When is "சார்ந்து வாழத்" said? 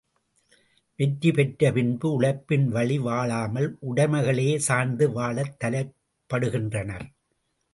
4.69-5.55